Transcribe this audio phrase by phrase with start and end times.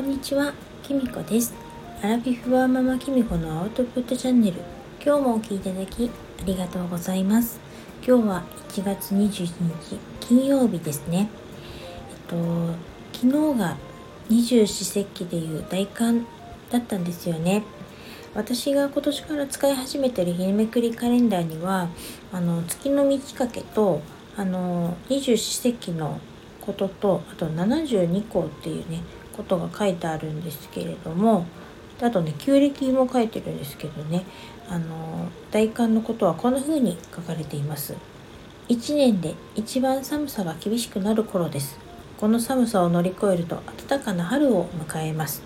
[0.00, 1.52] こんにちは、きみこです。
[2.02, 4.56] アラビフワーママきみこのアウトプットチャンネル。
[5.04, 7.60] 今日もお聴きいただきありがとうございます。
[8.02, 9.44] 今日は1月21
[9.90, 11.28] 日金曜日ですね。
[12.08, 12.36] えっと、
[13.12, 13.76] 昨日が
[14.30, 16.24] 二十四節気でいう大寒
[16.70, 17.62] だったんですよね。
[18.34, 21.90] 私が今年から使い始めてる日めくりカレンダーには
[22.32, 24.00] あの月の満ち欠けと
[24.34, 26.20] あの二十四節気の
[26.62, 29.02] こととあと72項っていうね
[29.40, 31.46] ことが書いてあるんですけれども
[32.02, 34.24] あとね旧暦も書いてるんですけどね
[34.68, 37.94] あの大寒のことはこんな風に書かれています。
[38.68, 41.76] 1年で一番寒さが厳しくなる頃です。
[42.18, 45.42] この寒さを乗り越えると暖かな春を迎えます。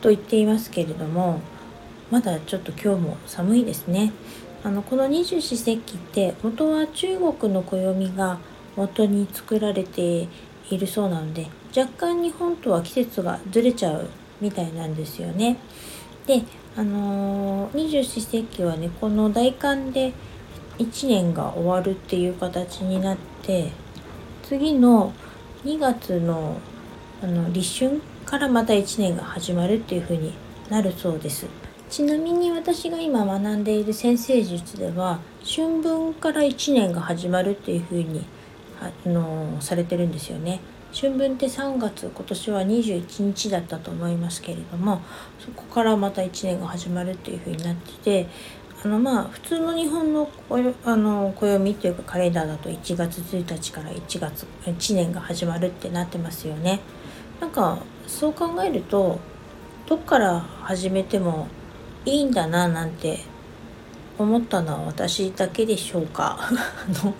[0.00, 1.40] と言っていますけれども
[2.10, 4.12] まだちょっと今日も寒いですね。
[4.64, 8.40] あのこの二十四節気って元は中国の暦が
[8.76, 10.26] 元に作られて
[10.68, 14.08] いるそうなので若干日本とは季節がずれちゃう
[14.40, 15.56] みたいなんですよね。
[16.26, 16.42] で
[16.76, 20.12] あの二十四節気はねこの大寒で
[20.78, 23.70] 1年が終わるっていう形になって
[24.42, 25.12] 次の
[25.64, 26.58] 2月の
[27.22, 30.32] あの立春からまた1年が始まるっていう風に
[30.70, 31.46] なるそうです。
[31.90, 38.24] ちなみに私が今学んでいる先生術では春分から1年が始まるっていう風に
[38.80, 40.60] あのされてるんですよね。
[40.92, 45.00] 春分って3月今年は21日だったと思いますけれども
[45.38, 48.28] そこからまた1年が始まるっていう風になってて
[48.82, 50.28] あのまあ普通の日本の
[50.84, 56.80] あの暦っていうかカレンダーだと1月1日から1月1年が始まるってなってますよね。
[57.40, 59.18] なんかそう考えると
[59.86, 61.48] どっから始めても
[62.06, 63.20] いいんだななんて
[64.18, 66.38] 思ったのは私だけでしょうか？
[66.40, 66.54] あ
[67.04, 67.14] の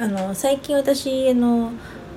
[0.00, 1.72] あの最近私の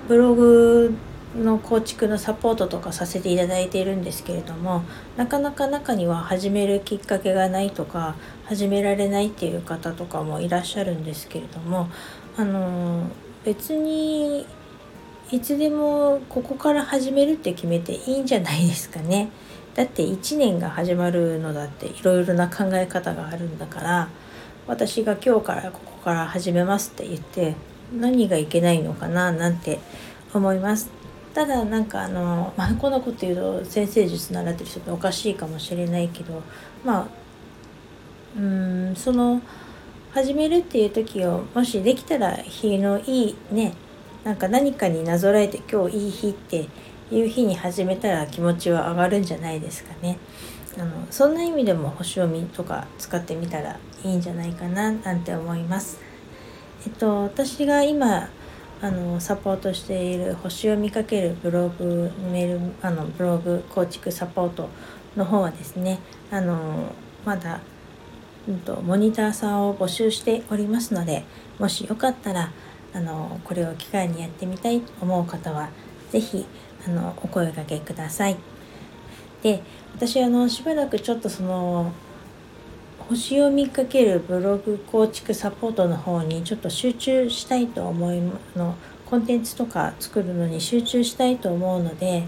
[0.07, 0.93] ブログ
[1.35, 4.83] の構築のサポートとかさせていただいているんですけれども
[5.17, 8.15] なかなか中には始めるきっかけがないとか
[8.45, 11.89] 始められないっていう方とかもいらっしゃるんですけれども
[12.37, 13.03] あの
[13.43, 14.45] 別に
[15.31, 19.29] いつでもここから始めるって決めていいんじゃないですかね。
[19.75, 24.09] だって1年が始まるのだっていろいろな考え方があるんだから
[24.65, 27.55] 私が今日からここから始めますって言って
[27.93, 29.79] 何がいけないのかななんて
[30.33, 30.89] 思います
[31.33, 36.41] ただなんかあの、まあ、こんなこと言うと先生術習ってる人っておかしいかもしれないけど
[36.83, 37.07] まあ
[38.37, 39.41] うんその
[40.11, 43.73] 始めるっていう時をもしできたら日のいいね
[44.23, 46.67] なんか何かになぞらえて今日いい日って
[47.11, 50.17] いう日に始めたら気持ちは上がるんじゃないですかね。
[50.77, 56.06] あのそんな意味でも星読みとか使ってみたらいいんじゃないかななんて思います。
[56.85, 58.29] えっと私が今
[58.79, 64.69] あのサポートしている星読みかけるブログメールあのブログ構築サポート
[65.15, 65.99] の方はですね
[66.29, 66.93] あの
[67.25, 67.59] まだ、
[68.47, 71.23] うんと、モニターさんを募集しておりますので
[71.57, 72.51] もしよかったら
[72.93, 75.69] あのこれを機会にやってみたいと思う方は
[76.11, 76.45] 是非
[77.21, 78.37] お声がけください。
[79.41, 79.61] で
[79.95, 81.91] 私あのしばらくちょっとその
[83.09, 88.19] 星読みかけるブログ構築サポートの方にちょっと集中したいと思い
[88.53, 88.75] の
[89.05, 92.25] コンテンツとか作るのに集中したいと思うので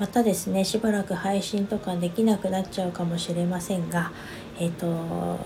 [0.00, 4.10] またですねしばらく配信とかできなくなっちゃうかもしれませんが
[4.58, 5.38] えっ、ー、と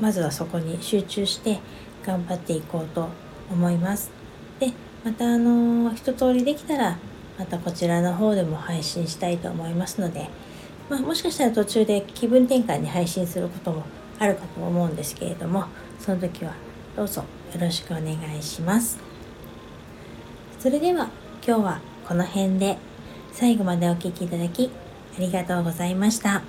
[0.00, 1.60] まずはそこに集中して
[2.02, 3.10] 頑張っていこうと
[3.50, 4.10] 思います。
[4.58, 4.72] で
[5.04, 6.96] またあの一通りできたら
[7.38, 10.30] またこちらの方でも配信したいと思いますので、
[10.88, 13.84] まあ、もしかしたら途中で気分転換に配信することも
[14.18, 15.64] あるかと思うんですけれども
[15.98, 16.54] その時は
[16.96, 17.24] どうぞ
[17.54, 18.98] よろしくお願いします。
[20.58, 21.08] それでは
[21.46, 22.78] 今日はこの辺で
[23.32, 24.70] 最後までお聴きいただき
[25.16, 26.42] ありがとうございました。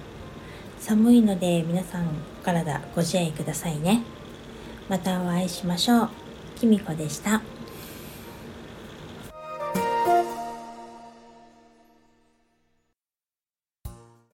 [0.79, 4.03] 寒いので皆さんお体ご自愛くださいね。
[4.90, 6.09] またお会いしましょう。
[6.56, 7.53] きみこでした。